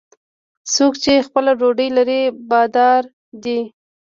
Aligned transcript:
څوک 0.73 0.93
چې 1.03 1.13
خپله 1.27 1.51
ډوډۍ 1.59 1.89
لري، 1.97 2.21
بادار 2.49 3.03
دی. 3.43 3.59